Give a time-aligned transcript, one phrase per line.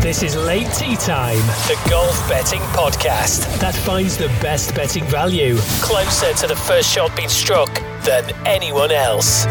[0.00, 1.36] This is Late Tee Time,
[1.66, 7.14] the golf betting podcast that finds the best betting value closer to the first shot
[7.14, 7.72] being struck
[8.04, 9.46] than anyone else.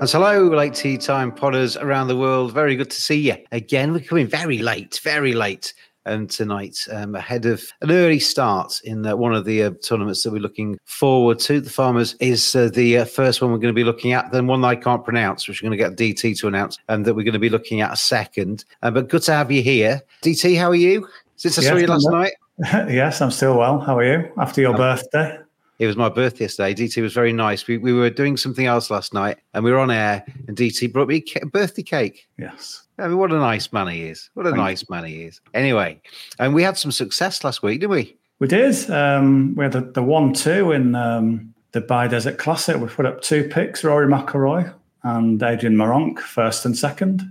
[0.00, 2.54] And hello, late tee time podders around the world.
[2.54, 3.92] Very good to see you again.
[3.92, 5.74] We're coming very late, very late
[6.06, 10.22] and tonight um, ahead of an early start in uh, one of the uh, tournaments
[10.22, 11.60] that we're looking forward to.
[11.60, 14.46] The Farmers is uh, the uh, first one we're going to be looking at, then
[14.46, 17.24] one I can't pronounce, which we're going to get DT to announce, and that we're
[17.24, 18.64] going to be looking at a second.
[18.82, 20.00] Uh, but good to have you here.
[20.22, 21.06] DT, how are you?
[21.36, 22.32] Since I yes, saw you last night?
[22.90, 23.80] yes, I'm still well.
[23.80, 25.38] How are you after your um, birthday?
[25.80, 26.74] It was my birthday yesterday.
[26.74, 27.66] DT was very nice.
[27.66, 30.92] We, we were doing something else last night and we were on air, and DT
[30.92, 32.28] brought me a birthday cake.
[32.38, 32.82] Yes.
[32.98, 34.28] I mean, what a nice man he is.
[34.34, 34.88] What a Thank nice you.
[34.90, 35.40] man he is.
[35.54, 36.02] Anyway,
[36.38, 38.14] and we had some success last week, didn't we?
[38.40, 38.90] We did.
[38.90, 42.76] Um, we had the, the 1 2 in um, the Dubai Desert Classic.
[42.76, 44.70] We put up two picks Rory McIlroy
[45.02, 47.22] and Adrian Meronk, first and second.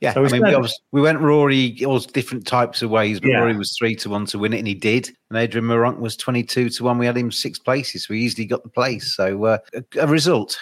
[0.00, 3.38] Yeah, so I mean, we, we, went Rory all different types of ways, but yeah.
[3.38, 5.10] Rory was three to one to win it, and he did.
[5.28, 6.98] And Adrian Meronk was twenty-two to one.
[6.98, 9.16] We had him six places, so we easily got the place.
[9.16, 10.56] So uh, a, a, result.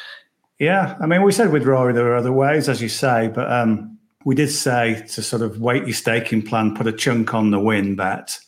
[0.58, 3.52] Yeah, I mean, we said with Rory there were other ways, as you say, but
[3.52, 7.50] um, we did say to sort of weight your staking plan, put a chunk on
[7.50, 8.38] the win bet,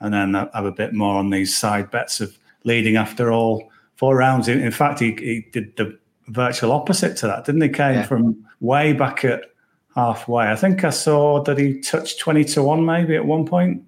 [0.00, 4.16] and then have a bit more on these side bets of leading after all four
[4.16, 4.48] rounds.
[4.48, 5.96] In, in fact, he, he did the
[6.26, 7.68] virtual opposite to that, didn't he?
[7.68, 8.02] Came yeah.
[8.02, 9.51] from way back at
[9.94, 10.46] halfway.
[10.46, 13.84] I think I saw that he touched 20 to 1 maybe at one point.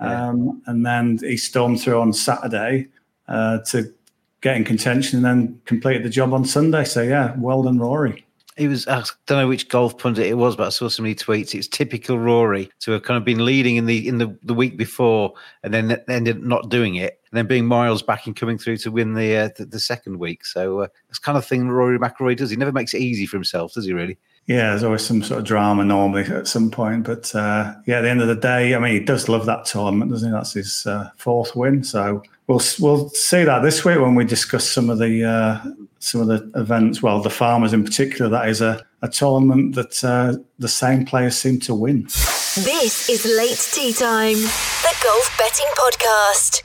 [0.00, 0.28] Yeah.
[0.28, 2.88] Um, and then he stormed through on Saturday
[3.28, 3.92] uh, to
[4.40, 6.84] get in contention and then completed the job on Sunday.
[6.84, 8.24] So, yeah, well done, Rory.
[8.56, 11.14] He was, I don't know which golf pundit it was, but I saw so many
[11.14, 11.54] tweets.
[11.54, 14.76] It's typical Rory to have kind of been leading in the in the, the week
[14.76, 15.32] before
[15.62, 18.76] and then ended up not doing it and then being miles back and coming through
[18.78, 20.44] to win the uh, the, the, second week.
[20.44, 22.50] So uh, it's kind of thing Rory McIlroy does.
[22.50, 23.94] He never makes it easy for himself, does he?
[23.94, 24.18] Really?
[24.46, 28.00] Yeah, there's always some sort of drama normally at some point, but uh, yeah, at
[28.02, 30.32] the end of the day, I mean, he does love that tournament, doesn't he?
[30.32, 34.68] That's his uh, fourth win, so we'll we'll see that this week when we discuss
[34.68, 35.70] some of the uh,
[36.00, 37.02] some of the events.
[37.02, 41.36] Well, the farmers in particular, that is a, a tournament that uh, the same players
[41.36, 42.02] seem to win.
[42.02, 46.62] This is late tee time, the golf betting podcast.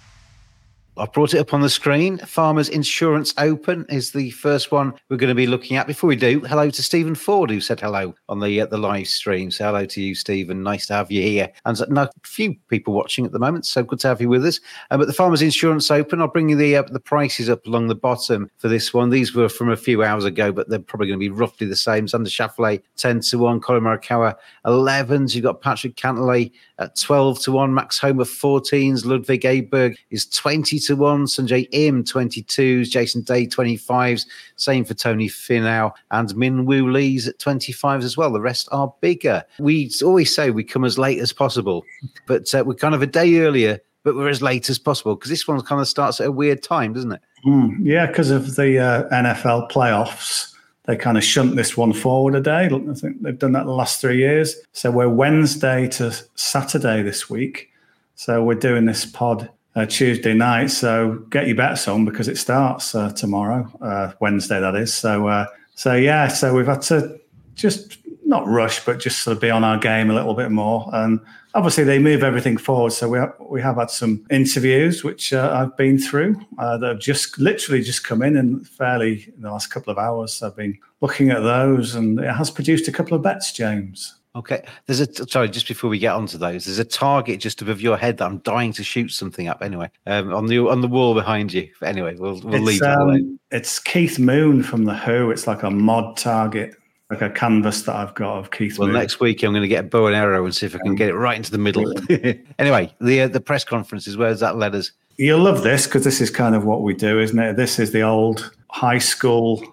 [0.99, 2.17] I've brought it up on the screen.
[2.19, 5.85] Farmers Insurance Open is the first one we're going to be looking at.
[5.85, 9.07] Before we do, hello to Stephen Ford, who said hello on the uh, the live
[9.07, 9.51] stream.
[9.51, 10.63] So hello to you, Stephen.
[10.63, 11.51] Nice to have you here.
[11.65, 14.59] And a few people watching at the moment, so good to have you with us.
[14.89, 17.87] Uh, but the Farmers Insurance Open, I'll bring you the uh, the prices up along
[17.87, 19.09] the bottom for this one.
[19.09, 21.75] These were from a few hours ago, but they're probably going to be roughly the
[21.75, 22.07] same.
[22.07, 23.59] Xander Schauffele, 10 to 1.
[23.59, 24.35] Collin Morikawa,
[24.65, 25.35] 11s.
[25.35, 27.73] You've got Patrick Cantlay at 12 to 1.
[27.73, 29.05] Max Homa, 14s.
[29.05, 31.25] Ludwig Åberg is 20 to 1.
[31.25, 32.89] Sungjae Im, 22s.
[32.89, 34.25] Jason Day, 25s.
[34.55, 38.31] Same for Tony Finau and Min Woo Lee's at 25s as well.
[38.31, 39.43] The rest are bigger.
[39.59, 41.83] We always say we come as late as possible,
[42.25, 45.29] but uh, we're kind of a day earlier, but we're as late as possible because
[45.29, 47.21] this one kind of starts at a weird time, doesn't it?
[47.45, 50.53] Mm, yeah, because of the uh, NFL playoffs
[50.87, 52.65] they kind of shunt this one forward a day.
[52.65, 54.55] I think they've done that the last three years.
[54.71, 57.69] So we're Wednesday to Saturday this week.
[58.15, 60.71] So we're doing this pod uh, Tuesday night.
[60.71, 64.93] So get your bets on because it starts uh, tomorrow, uh, Wednesday that is.
[64.93, 65.45] So uh,
[65.75, 67.19] so yeah, so we've had to
[67.53, 70.89] just not rush, but just sort of be on our game a little bit more.
[70.91, 71.19] And
[71.53, 72.91] obviously, they move everything forward.
[72.91, 76.87] So we have, we have had some interviews which uh, I've been through uh, that
[76.87, 80.43] have just literally just come in and fairly in the last couple of hours.
[80.43, 84.15] I've been looking at those, and it has produced a couple of bets, James.
[84.37, 84.63] Okay.
[84.85, 87.97] There's a sorry, just before we get onto those, there's a target just above your
[87.97, 89.63] head that I'm dying to shoot something up.
[89.63, 91.67] Anyway, um, on the on the wall behind you.
[91.79, 95.31] But anyway, we'll we'll it's, leave um, It's Keith Moon from the Who.
[95.31, 96.75] It's like a mod target,
[97.09, 98.77] like a canvas that I've got of Keith.
[98.77, 98.97] Well, Moon.
[98.97, 100.93] next week I'm going to get a bow and arrow and see if I can
[100.93, 101.91] get it right into the middle.
[102.59, 104.17] anyway, the uh, the press conferences.
[104.17, 104.91] Where's that led us?
[105.17, 107.55] You'll love this because this is kind of what we do, isn't it?
[107.55, 109.63] This is the old high school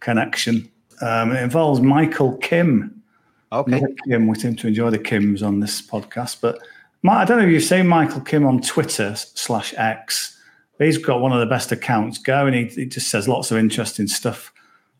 [0.00, 0.68] connection.
[1.00, 2.99] Um, it involves Michael Kim
[3.52, 3.82] Okay.
[4.06, 6.58] Kim, we seem to enjoy the Kims on this podcast, but
[7.08, 10.38] I don't know if you've seen Michael Kim on Twitter slash X.
[10.78, 12.54] He's got one of the best accounts going.
[12.54, 14.52] He, he just says lots of interesting stuff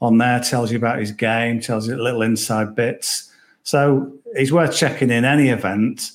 [0.02, 3.30] on there, tells you about his game, tells you little inside bits.
[3.62, 6.10] So he's worth checking in any event.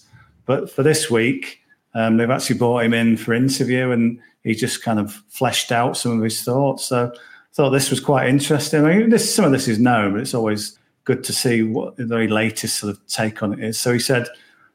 [0.45, 1.61] But for this week,
[1.93, 5.97] um, they've actually brought him in for interview and he just kind of fleshed out
[5.97, 6.85] some of his thoughts.
[6.85, 7.17] So I
[7.53, 8.85] thought this was quite interesting.
[8.85, 11.95] I mean, this, some of this is known, but it's always good to see what
[11.95, 13.79] the very latest sort of take on it is.
[13.79, 14.27] So he said,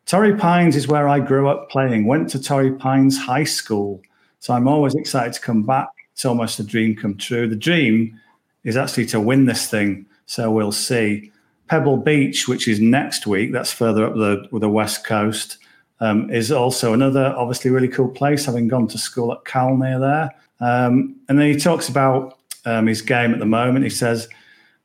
[0.07, 4.01] Torrey Pines is where I grew up playing, went to Torrey Pines High School.
[4.39, 5.89] So I'm always excited to come back.
[6.13, 7.49] It's almost a dream come true.
[7.49, 8.19] The dream
[8.65, 10.07] is actually to win this thing.
[10.27, 11.31] So we'll see.
[11.69, 15.59] Pebble Beach, which is next week, that's further up the, the west coast,
[16.01, 20.01] um, is also another obviously really cool place, having gone to school at Cal near
[20.01, 20.31] there.
[20.61, 23.85] Um, and then he talks about um, his game at the moment.
[23.85, 24.29] He says,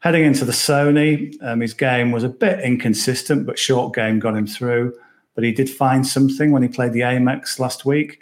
[0.06, 4.38] heading into the Sony, um, his game was a bit inconsistent, but short game got
[4.38, 4.94] him through
[5.36, 8.22] but he did find something when he played the Amex last week,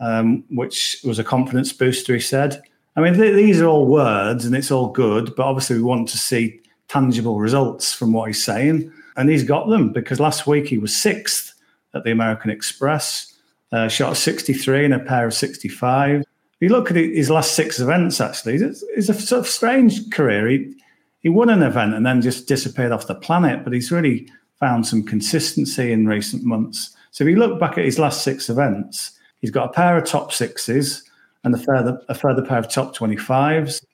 [0.00, 2.12] um, which was a confidence booster.
[2.12, 2.60] He said.
[2.96, 6.08] I mean, th- these are all words and it's all good, but obviously we want
[6.08, 10.66] to see tangible results from what he's saying, and he's got them because last week
[10.66, 11.54] he was sixth
[11.94, 13.34] at the American Express,
[13.70, 16.20] uh, shot 63 in a pair of 65.
[16.20, 16.26] If
[16.60, 20.48] you look at his last six events, actually, it's, it's a sort of strange career.
[20.48, 20.74] He,
[21.20, 24.28] he won an event and then just disappeared off the planet, but he's really
[24.60, 26.94] found some consistency in recent months.
[27.10, 30.04] So if you look back at his last six events, he's got a pair of
[30.04, 31.02] top sixes
[31.44, 33.84] and a further a further pair of top 25s.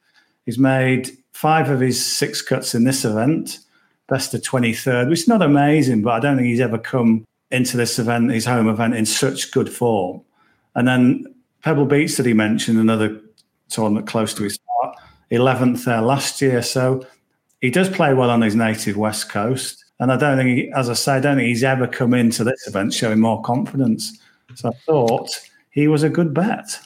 [0.46, 3.58] He's made five of his six cuts in this event,
[4.08, 7.76] best of 23rd, which is not amazing, but I don't think he's ever come into
[7.76, 10.20] this event, his home event, in such good form.
[10.74, 13.20] And then Pebble Beach that he mentioned, another
[13.68, 14.58] tournament close to his
[15.30, 16.62] 11th there last year.
[16.62, 17.06] So
[17.60, 19.84] he does play well on his native West Coast.
[20.00, 22.44] And I don't think, he, as I say, I don't think he's ever come into
[22.44, 24.18] this event showing more confidence.
[24.54, 25.30] So I thought
[25.70, 26.78] he was a good bet.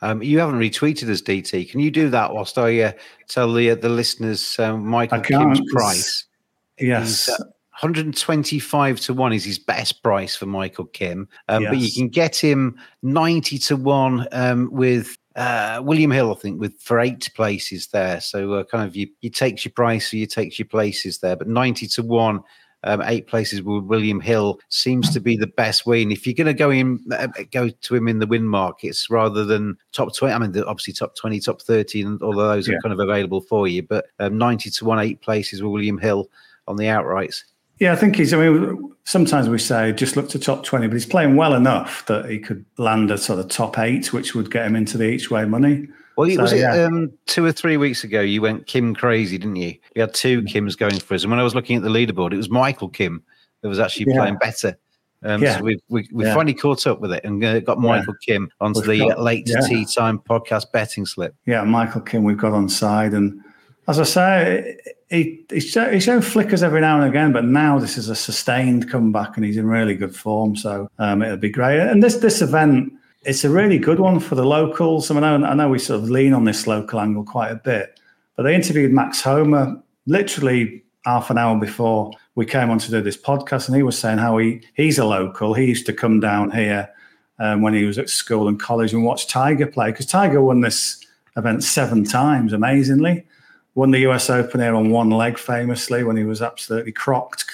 [0.00, 1.70] Um, you haven't retweeted us, DT.
[1.70, 2.92] Can you do that whilst I uh,
[3.26, 6.24] tell the uh, the listeners um, Michael Kim's price?
[6.78, 7.28] Yes.
[7.28, 7.44] Uh,
[7.80, 11.28] 125 to 1 is his best price for Michael Kim.
[11.48, 11.70] Um, yes.
[11.70, 16.60] But you can get him 90 to 1 um, with uh, William Hill, I think,
[16.60, 18.20] with for eight places there.
[18.20, 21.36] So uh, kind of you you takes your price or you takes your places there.
[21.36, 22.40] But ninety to one,
[22.82, 26.02] um, eight places with William Hill seems to be the best way.
[26.02, 29.08] And if you're going to go in, uh, go to him in the win markets
[29.10, 32.68] rather than top twenty, I mean, obviously top twenty, top thirty, and all of those
[32.68, 32.74] yeah.
[32.74, 33.82] are kind of available for you.
[33.82, 36.28] But um, ninety to one, eight places with William Hill
[36.66, 37.44] on the outrights.
[37.78, 38.32] Yeah, I think he's.
[38.32, 42.04] I mean, sometimes we say just look to top 20, but he's playing well enough
[42.06, 45.04] that he could land a sort of top eight, which would get him into the
[45.04, 45.88] each way money.
[46.16, 46.84] Well, so, was it yeah.
[46.84, 48.20] um, two or three weeks ago?
[48.20, 49.76] You went Kim crazy, didn't you?
[49.94, 50.48] You had two mm.
[50.48, 51.22] Kims going for us.
[51.22, 53.22] And when I was looking at the leaderboard, it was Michael Kim
[53.62, 54.16] that was actually yeah.
[54.16, 54.76] playing better.
[55.22, 55.58] Um, yeah.
[55.58, 56.34] So we we, we yeah.
[56.34, 59.46] finally caught up with it and uh, got Michael Kim onto we've the got, late
[59.68, 61.34] tee time podcast betting slip.
[61.46, 63.14] Yeah, Michael Kim, we've got on side.
[63.14, 63.40] And
[63.86, 64.78] as I say,
[65.10, 69.36] he, he's, shown flickers every now and again, but now this is a sustained comeback
[69.36, 70.54] and he's in really good form.
[70.54, 71.80] So um, it'll be great.
[71.80, 75.10] And this this event, it's a really good one for the locals.
[75.10, 77.50] I mean, I know, I know we sort of lean on this local angle quite
[77.50, 77.98] a bit,
[78.36, 83.00] but they interviewed Max Homa literally half an hour before we came on to do
[83.00, 85.54] this podcast, and he was saying how he he's a local.
[85.54, 86.88] He used to come down here
[87.38, 90.60] um, when he was at school and college and watch Tiger play because Tiger won
[90.60, 91.02] this
[91.34, 93.24] event seven times, amazingly
[93.78, 97.44] won the US Open here on one leg famously when he was absolutely crocked.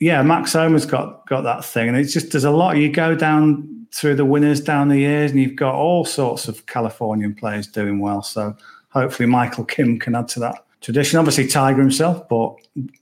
[0.00, 2.78] Yeah, Max Homa's got got that thing, and it's just there's a lot.
[2.78, 6.64] You go down through the winners down the years, and you've got all sorts of
[6.64, 8.22] Californian players doing well.
[8.22, 8.56] So
[8.88, 11.18] hopefully, Michael Kim can add to that tradition.
[11.18, 12.54] Obviously, Tiger himself, but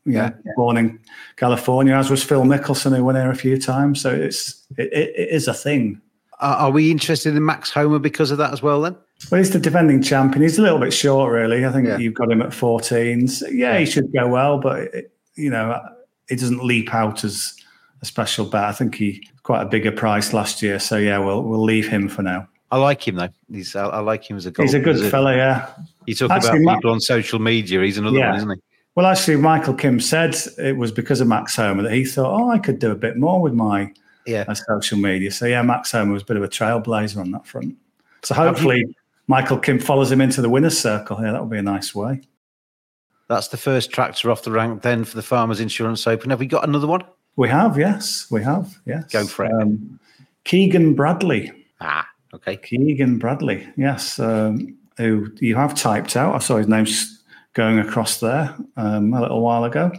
[0.05, 0.53] yeah, yeah.
[0.57, 0.99] born in
[1.37, 4.01] California, as was Phil Mickelson, who won here a few times.
[4.01, 6.01] So it's it, it is a thing.
[6.41, 8.81] Are we interested in Max Homa because of that as well?
[8.81, 8.97] Then
[9.31, 10.43] well, he's the defending champion.
[10.43, 11.65] He's a little bit short, really.
[11.65, 11.99] I think yeah.
[11.99, 13.29] you've got him at 14.
[13.29, 15.81] So, yeah, yeah, he should go well, but it, you know,
[16.29, 17.55] it doesn't leap out as
[18.03, 18.65] a special bet.
[18.65, 20.79] I think he quite a bigger price last year.
[20.79, 22.49] So yeah, we'll we'll leave him for now.
[22.71, 23.29] I like him though.
[23.51, 24.67] He's I, I like him as a golfer.
[24.67, 25.71] He's a good fella, yeah.
[26.07, 27.83] You talk actually, about people Ma- on social media.
[27.83, 28.31] He's another yeah.
[28.31, 28.61] one, isn't he?
[28.97, 32.51] Well, actually, Michael Kim said it was because of Max Homa that he thought, oh,
[32.51, 33.93] I could do a bit more with my,
[34.25, 34.45] yeah.
[34.47, 35.33] my social media.
[35.33, 37.77] So yeah, Max Homa was a bit of a trailblazer on that front.
[38.23, 38.85] So hopefully
[39.27, 41.33] Michael Kim follows him into the winner's circle here.
[41.33, 42.21] That would be a nice way.
[43.29, 46.31] That's the first tractor off the rank then for the Farmers Insurance Open.
[46.31, 47.05] Have we got another one?
[47.37, 48.27] We have, yes.
[48.31, 49.11] We have, yes.
[49.11, 49.53] Go for it.
[49.53, 49.99] Um,
[50.45, 51.51] Keegan Bradley.
[51.81, 52.57] Ah, okay.
[52.57, 54.19] Keegan Bradley, yes.
[54.19, 56.35] Um, who you have typed out.
[56.35, 56.87] I saw his name
[57.55, 59.91] going across there um, a little while ago.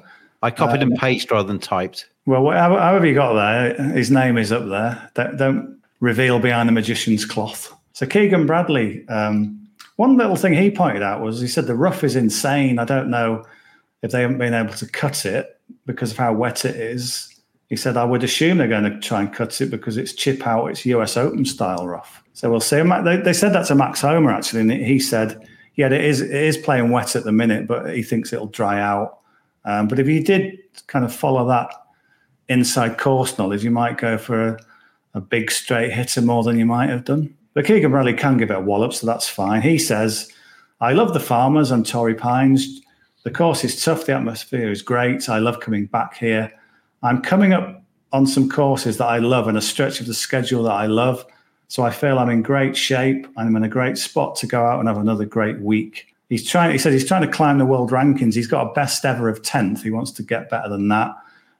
[0.41, 2.07] I copied and uh, pasted rather than typed.
[2.27, 5.09] Well, however you got there, his name is up there.
[5.15, 7.74] Don't, don't reveal behind the magician's cloth.
[7.95, 12.03] So Keegan Bradley, um, one little thing he pointed out was he said the rough
[12.03, 12.77] is insane.
[12.77, 13.45] I don't know
[14.01, 17.33] if they haven't been able to cut it because of how wet it is.
[17.69, 20.45] He said, I would assume they're going to try and cut it because it's chip
[20.45, 22.21] out, it's US Open style rough.
[22.33, 22.81] So we'll see.
[22.81, 26.31] They, they said that to Max Homa actually, and he said, yeah, it is, it
[26.31, 29.19] is playing wet at the minute, but he thinks it'll dry out.
[29.63, 31.71] Um, but if you did kind of follow that
[32.49, 34.59] inside course knowledge, you might go for a,
[35.13, 37.33] a big straight hitter more than you might have done.
[37.55, 39.61] But Keegan Bradley can give it a wallop, so that's fine.
[39.61, 40.31] He says,
[40.81, 42.81] I love the farmers and Torrey Pines.
[43.23, 45.29] The course is tough, the atmosphere is great.
[45.29, 46.51] I love coming back here.
[47.01, 47.81] I'm coming up
[48.11, 51.25] on some courses that I love and a stretch of the schedule that I love.
[51.69, 53.25] So I feel I'm in great shape.
[53.37, 56.13] I'm in a great spot to go out and have another great week.
[56.27, 58.35] He's trying, he said he's trying to climb the world rankings.
[58.35, 59.81] He's got a best ever of 10th.
[59.81, 61.15] He wants to get better than that.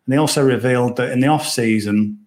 [0.06, 2.25] And he also revealed that in the off season,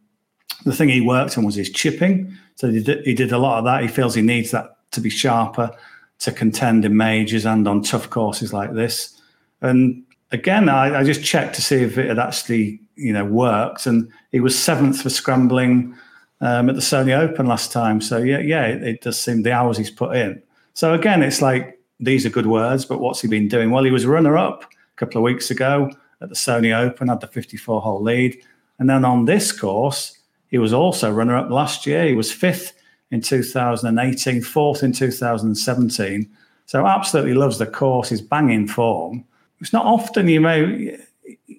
[0.65, 2.37] the thing he worked on was his chipping.
[2.57, 3.83] So he did, he did a lot of that.
[3.83, 5.71] He feels he needs that to be sharper
[6.21, 9.21] to contend in majors and on tough courses like this.
[9.61, 13.87] And again, I, I just checked to see if it had actually, you know, worked.
[13.87, 15.95] And he was seventh for scrambling
[16.41, 18.01] um, at the Sony Open last time.
[18.01, 20.43] So yeah, yeah, it, it does seem the hours he's put in.
[20.75, 23.71] So again, it's like these are good words, but what's he been doing?
[23.71, 27.21] Well, he was runner up a couple of weeks ago at the Sony Open, had
[27.21, 28.41] the 54 hole lead.
[28.79, 30.18] And then on this course,
[30.49, 32.07] he was also runner up last year.
[32.07, 32.73] He was fifth
[33.11, 36.29] in 2018, fourth in 2017.
[36.67, 38.11] So absolutely loves the course.
[38.11, 39.25] He's banging form.
[39.61, 40.99] It's not often you may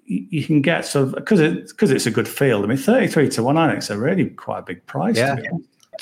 [0.05, 2.63] you can get sort of because it's because it's a good field.
[2.63, 5.17] I mean, 33 to one, I think it's a really quite a big price.
[5.17, 5.37] Yeah.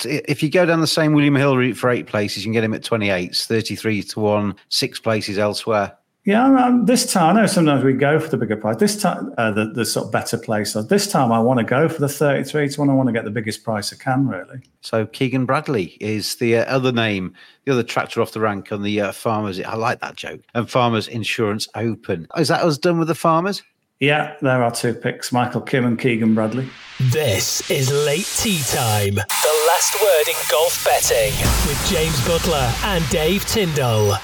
[0.04, 2.62] If you go down the same William Hill route for eight places, you can get
[2.62, 5.92] him at 28s, 33 to one, six places elsewhere.
[6.28, 8.76] Yeah, um, this time I know sometimes we go for the bigger price.
[8.76, 10.72] This time, uh, the, the sort of better place.
[10.72, 12.90] So this time, I want to go for the thirty-three to one.
[12.90, 14.60] I want to get the biggest price I can, really.
[14.82, 17.32] So Keegan Bradley is the uh, other name,
[17.64, 19.58] the other tractor off the rank on the uh, Farmers.
[19.58, 20.42] I like that joke.
[20.54, 22.28] And Farmers Insurance Open.
[22.36, 23.62] Is that us done with the Farmers?
[23.98, 26.68] Yeah, there are two picks: Michael Kim and Keegan Bradley.
[27.10, 29.14] This is late tee time.
[29.14, 31.32] The last word in golf betting
[31.66, 34.18] with James Buttler and Dave Tindall.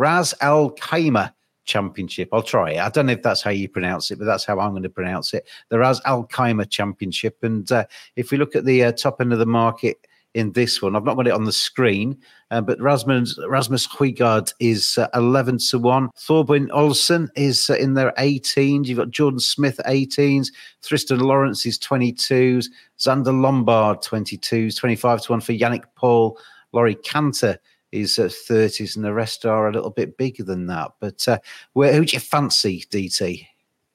[0.00, 1.30] Ras Al Khaimah
[1.66, 2.30] Championship.
[2.32, 2.78] I'll try it.
[2.78, 4.88] I don't know if that's how you pronounce it, but that's how I'm going to
[4.88, 5.46] pronounce it.
[5.68, 7.36] The Ras Al Khaimah Championship.
[7.42, 7.84] And uh,
[8.16, 11.04] if we look at the uh, top end of the market in this one, I've
[11.04, 12.16] not got it on the screen,
[12.50, 16.08] uh, but Rasmus Rasmus Højgaard is uh, 11 to 1.
[16.16, 18.86] Thorbjørn Olesen is uh, in their 18s.
[18.86, 20.48] You've got Jordan Smith 18s.
[20.82, 22.68] Thriston Lawrence is 22s.
[22.98, 24.78] Zander Lombard 22s.
[24.78, 26.38] 25 to 1 for Yannick Paul.
[26.72, 27.58] Laurie Canter
[27.92, 30.92] is at 30s, and the rest are a little bit bigger than that.
[31.00, 31.38] But uh,
[31.72, 33.46] where who do you fancy, DT?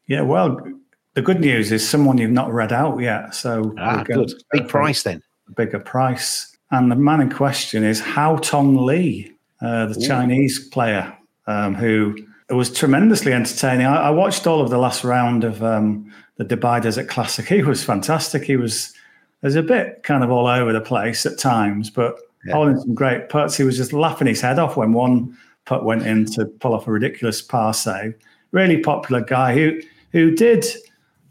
[0.08, 0.60] Yeah, well,
[1.16, 3.34] the good news is someone you've not read out yet.
[3.34, 4.34] So ah, good.
[4.52, 5.24] Big price then.
[5.56, 6.56] Bigger price.
[6.72, 10.08] And the man in question is Hao Tong Li, uh, the Ooh.
[10.08, 11.16] Chinese player
[11.48, 12.16] um, who
[12.50, 13.86] was tremendously entertaining.
[13.86, 17.46] I, I, watched all of the last round of um, the Dubai Desert Classic.
[17.56, 18.44] He was fantastic.
[18.44, 18.94] He was,
[19.42, 22.54] was a bit kind of all over the place at times, but yeah.
[22.54, 23.58] holding some great putts.
[23.58, 26.88] He was just laughing his head off when one putt went in to pull off
[26.88, 28.16] a ridiculous par save.
[28.52, 30.66] Really popular guy who who did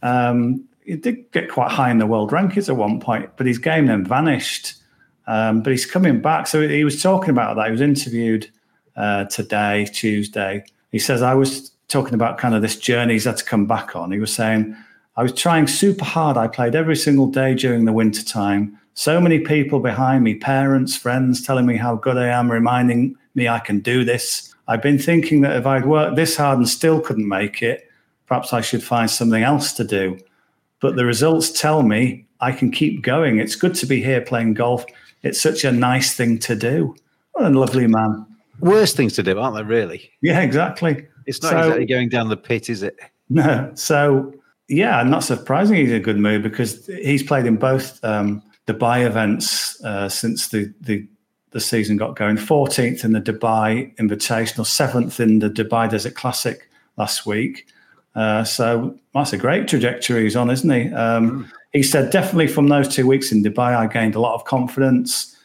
[0.03, 3.59] um, he did get quite high in the world rankings at one point, but his
[3.59, 4.75] game then vanished.
[5.27, 6.47] Um, but he's coming back.
[6.47, 7.67] So he was talking about that.
[7.67, 8.51] He was interviewed
[8.95, 10.65] uh, today, Tuesday.
[10.93, 13.97] He says, I was talking about kind of this journey he's had to come back
[13.97, 14.13] on.
[14.13, 14.77] He was saying,
[15.17, 16.37] I was trying super hard.
[16.37, 18.79] I played every single day during the winter time.
[18.95, 23.49] So many people behind me, parents, friends, telling me how good I am, reminding me
[23.49, 24.55] I can do this.
[24.69, 27.91] I've been thinking that if I'd worked this hard and still couldn't make it,
[28.27, 30.19] perhaps I should find something else to do.
[30.81, 33.39] But the results tell me I can keep going.
[33.39, 34.85] It's good to be here playing golf.
[35.23, 36.95] It's such a nice thing to do.
[37.33, 38.27] What a lovely man.
[38.61, 40.11] Worst things to do, aren't they, really?
[40.21, 41.07] Yeah, exactly.
[41.27, 42.99] It's not so, exactly going down the pit, is it?
[43.31, 43.73] No.
[43.75, 44.35] So,
[44.69, 49.05] yeah, not surprising he's in a good mood because he's played in both um, Dubai
[49.07, 51.07] events uh, since the, the
[51.55, 52.37] the season got going.
[52.37, 57.69] 14th in the Dubai Invitational, seventh in the Dubai Desert Classic last week.
[58.17, 60.93] Uh, so that's a great trajectory he's on, isn't he?
[60.93, 64.45] Um, he said, definitely from those two weeks in Dubai, I gained a lot of
[64.45, 65.37] confidence.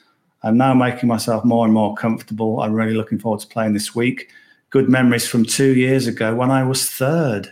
[0.42, 2.60] I'm now making myself more and more comfortable.
[2.62, 4.30] I'm really looking forward to playing this week.
[4.72, 7.50] Good memories from two years ago when I was third.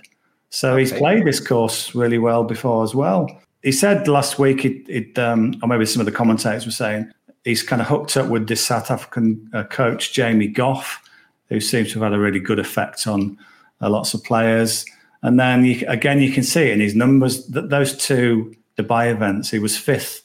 [0.50, 0.80] So okay.
[0.80, 3.30] he's played this course really well before as well
[3.64, 7.12] he said last week, it, it um, or maybe some of the commentators were saying,
[7.44, 11.02] he's kind of hooked up with this South African uh, coach, Jamie Goff,
[11.50, 13.38] who seems to have had a really good effect on
[13.82, 14.86] uh, lots of players.
[15.24, 19.50] And then you, again, you can see in his numbers that those two Dubai events,
[19.50, 20.22] he was fifth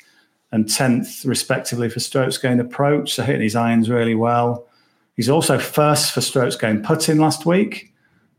[0.51, 3.15] and 10th, respectively, for strokes gained approach.
[3.15, 4.67] So hitting his irons really well.
[5.17, 7.93] He's also first for strokes gained putting last week.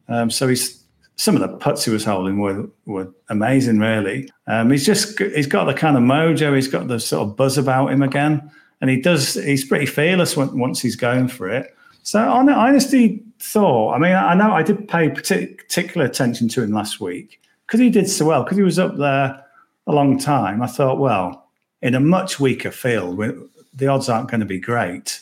[0.08, 0.83] Um, so he's
[1.16, 4.30] some of the putts he was holding were were amazing, really.
[4.48, 7.58] Um, he's just he's got the kind of mojo, he's got the sort of buzz
[7.58, 8.52] about him again,
[8.82, 9.36] and he does.
[9.36, 11.76] He's pretty fearless when, once he's going for it.
[12.04, 13.94] So I honestly thought.
[13.94, 17.90] I mean, I know I did pay particular attention to him last week because he
[17.90, 19.44] did so well because he was up there
[19.88, 20.62] a long time.
[20.62, 21.50] I thought, well,
[21.82, 23.22] in a much weaker field,
[23.74, 25.20] the odds aren't going to be great,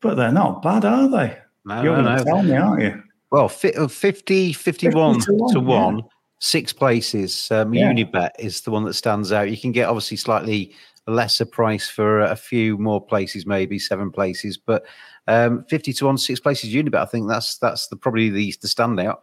[0.00, 1.38] but they're not bad, are they?
[1.64, 2.30] No, You're no, going to no.
[2.30, 3.02] tell me, aren't you?
[3.36, 6.04] Well, uh, 50, 51 50 to one, to one, yeah.
[6.40, 7.50] six places.
[7.50, 7.92] Um, Yeah.
[7.92, 9.50] Unibet is the one that stands out.
[9.50, 10.74] You can get obviously slightly
[11.06, 14.86] lesser price for a few more places, maybe seven places, but
[15.28, 16.94] um, 50 to one, six places Unibet.
[16.94, 19.18] I think that's that's the probably the, the standout.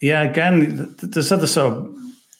[0.00, 1.94] Yeah, again, there's other sort of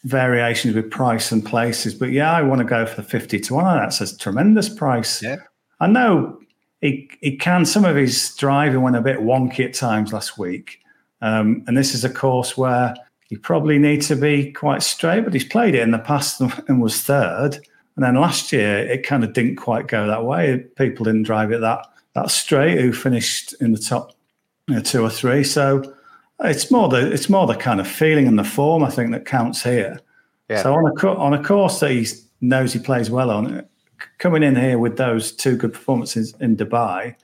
[0.04, 3.54] variations with price and places, but yeah, I want to go for the 50 to
[3.54, 3.76] 1.
[3.76, 5.22] That's a tremendous price.
[5.22, 5.36] Yeah.
[5.80, 6.40] I know
[6.80, 10.79] he, he can, some of his driving went a bit wonky at times last week.
[11.22, 12.94] Um, and this is a course where
[13.28, 16.80] you probably need to be quite straight, but he's played it in the past and
[16.80, 17.58] was third.
[17.96, 20.64] And then last year, it kind of didn't quite go that way.
[20.76, 24.12] People didn't drive it that, that straight who finished in the top
[24.66, 25.44] you know, two or three.
[25.44, 25.94] So
[26.42, 29.26] it's more the it's more the kind of feeling and the form I think that
[29.26, 30.00] counts here.
[30.48, 30.62] Yeah.
[30.62, 32.06] So on a on a course that he
[32.40, 33.64] knows he plays well on,
[34.18, 37.14] coming in here with those two good performances in Dubai,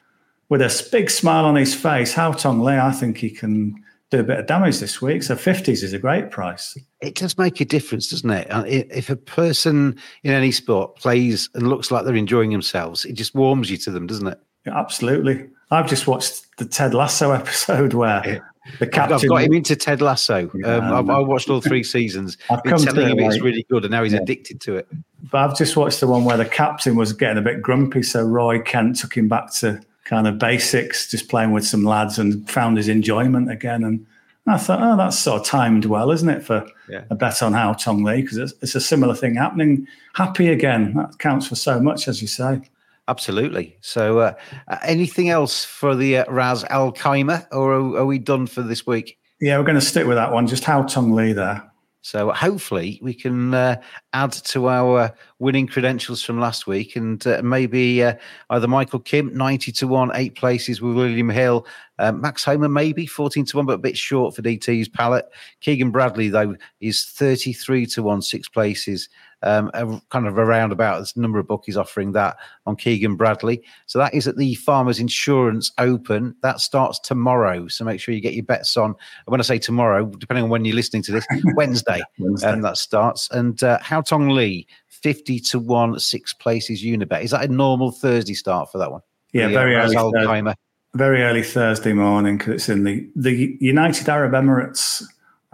[0.49, 4.21] with a big smile on his face, Hao Tong Li, I think he can do
[4.21, 5.23] a bit of damage this week.
[5.23, 6.77] So fifties is a great price.
[7.01, 8.47] It does make a difference, doesn't it?
[8.51, 13.15] Uh, If a person in any sport plays and looks like they're enjoying themselves, it
[13.15, 14.39] just warms you to them, doesn't it?
[14.67, 15.49] Yeah, absolutely.
[15.71, 18.39] I've just watched the Ted Lasso episode where Yeah.
[18.79, 19.17] the captain.
[19.17, 20.49] I've got him into Ted Lasso.
[20.65, 21.19] Um, I've, I.
[21.19, 22.37] Watched all three seasons.
[22.51, 24.21] I've Been come to telling him it's really good, and now he's Yeah.
[24.23, 24.87] addicted to it.
[25.31, 28.05] But I've just watched the one where the captain was getting a bit grumpy.
[28.05, 32.19] So Roy Kent took him back to kind of basics, just playing with some lads
[32.19, 33.85] and found his enjoyment again.
[33.85, 34.07] And
[34.47, 37.03] I thought, oh, that's sort of timed well, isn't it, for Yeah.
[37.11, 38.23] a bet on Hao Tong Li?
[38.23, 39.87] Because it's, it's a similar thing happening.
[40.15, 40.95] Happy again.
[40.95, 42.61] That counts for so much, as you say.
[43.09, 43.77] Absolutely.
[43.81, 44.35] So, uh,
[44.69, 48.63] uh, anything else for the uh, Ras Al Khaimah, or are, are we done for
[48.63, 49.19] this week?
[49.41, 50.47] Yeah, we're going to stick with that one.
[50.47, 51.63] Just Hao Tong Li there.
[52.07, 57.43] So, hopefully, we can uh, add to our winning credentials from last week, and uh,
[57.43, 58.15] maybe uh,
[58.51, 61.67] either Michael Kim, ninety to one, eight places with William Hill,
[61.99, 65.27] uh, Max Homa, maybe fourteen to one, but a bit short for DT's palette.
[65.61, 69.09] Keegan Bradley, though, is thirty-three to one, six places.
[69.47, 73.15] Um, a- kind of around about there's a number of bookies offering that on Keegan
[73.15, 73.63] Bradley.
[73.87, 76.35] So that is at the Farmers Insurance Open.
[76.43, 77.69] That starts tomorrow.
[77.69, 78.97] So make sure you get your bets on.
[79.27, 82.51] When I say tomorrow, depending on when you're listening to this, Wednesday, Wednesday.
[82.53, 83.31] and that starts.
[83.31, 87.23] And uh, Hao Tong Li, 50 to 1, six places Unibet.
[87.23, 89.03] Is that a normal Thursday start for that one?
[89.33, 89.95] Yeah, The, very uh, early.
[89.95, 90.55] Thursday.
[90.95, 95.05] Very early Thursday morning because it's in the the United Arab Emirates.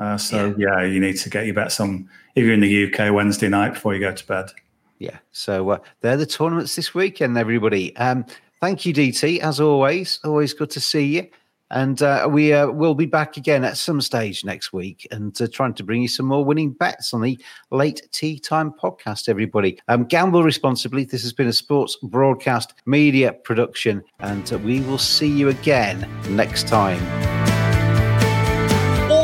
[0.02, 0.82] Uh, so yeah.
[0.82, 3.94] you need to get your bets on if you're in the UK Wednesday night before
[3.94, 4.50] you go to bed.
[4.98, 5.18] Yeah.
[5.30, 7.94] So uh, they're the tournaments this weekend, everybody.
[7.96, 8.26] Um,
[8.60, 10.18] thank you, DT, as always.
[10.24, 11.28] Always good to see you.
[11.70, 15.46] And uh, we uh, will be back again at some stage next week and uh,
[15.50, 17.38] trying to bring you some more winning bets on the
[17.70, 19.78] Late Tee Time podcast, everybody.
[19.86, 21.04] Um, gamble responsibly.
[21.04, 26.06] This has been a sports broadcast media production, and uh, we will see you again
[26.28, 27.41] next time.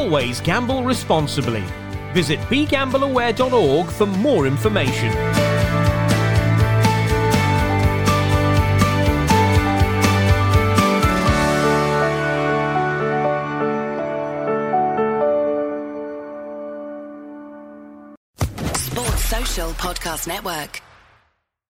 [0.08, 1.62] Always gamble responsibly.
[2.14, 5.12] Visit begambleaware.org for more information.
[18.74, 20.80] Sports Social Podcast Network.